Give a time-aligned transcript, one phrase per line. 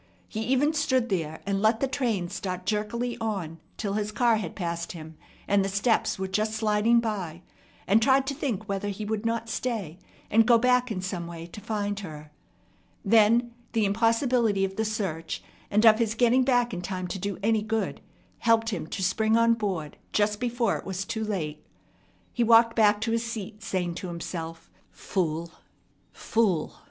[0.27, 4.55] He even stood there, and let the train start jerkily on till his car had
[4.55, 5.15] passed him,
[5.47, 7.43] and the steps were just sliding by,
[7.85, 9.99] and tried to think whether he would not stay,
[10.31, 12.31] and go back in some way to find her.
[13.05, 17.37] Then the impossibility of the search, and of his getting back in time to do
[17.43, 18.01] any good,
[18.39, 21.63] helped him to spring on board just before it was too late.
[22.33, 25.51] He walked back to his seat saying to himself, "Fool!
[26.11, 26.73] Fool!"